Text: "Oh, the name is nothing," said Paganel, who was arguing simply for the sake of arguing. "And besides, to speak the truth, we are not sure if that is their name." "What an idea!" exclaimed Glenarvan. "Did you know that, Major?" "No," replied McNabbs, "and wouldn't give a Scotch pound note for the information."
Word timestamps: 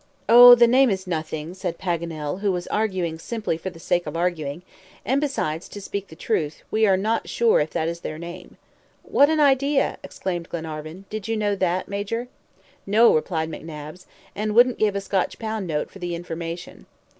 "Oh, 0.27 0.55
the 0.55 0.65
name 0.65 0.89
is 0.89 1.05
nothing," 1.05 1.53
said 1.53 1.77
Paganel, 1.77 2.39
who 2.39 2.51
was 2.51 2.65
arguing 2.69 3.19
simply 3.19 3.55
for 3.55 3.69
the 3.69 3.77
sake 3.79 4.07
of 4.07 4.17
arguing. 4.17 4.63
"And 5.05 5.21
besides, 5.21 5.69
to 5.69 5.79
speak 5.79 6.07
the 6.07 6.15
truth, 6.15 6.63
we 6.71 6.87
are 6.87 6.97
not 6.97 7.29
sure 7.29 7.59
if 7.59 7.69
that 7.73 7.87
is 7.87 7.99
their 7.99 8.17
name." 8.17 8.57
"What 9.03 9.29
an 9.29 9.39
idea!" 9.39 9.99
exclaimed 10.03 10.49
Glenarvan. 10.49 11.05
"Did 11.11 11.27
you 11.27 11.37
know 11.37 11.55
that, 11.55 11.87
Major?" 11.87 12.29
"No," 12.87 13.13
replied 13.13 13.51
McNabbs, 13.51 14.07
"and 14.35 14.55
wouldn't 14.55 14.79
give 14.79 14.95
a 14.95 15.01
Scotch 15.01 15.37
pound 15.37 15.67
note 15.67 15.91
for 15.91 15.99
the 15.99 16.15
information." 16.15 16.87